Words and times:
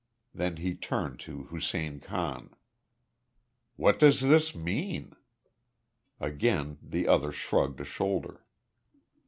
Then 0.33 0.57
he 0.57 0.73
turned 0.73 1.19
to 1.19 1.43
Hussein 1.43 1.99
Khan. 1.99 2.55
"What 3.75 3.99
does 3.99 4.19
this 4.21 4.55
mean?" 4.55 5.13
Again 6.19 6.79
the 6.81 7.07
other 7.07 7.31
shrugged 7.31 7.79
a 7.81 7.85
shoulder. 7.85 8.43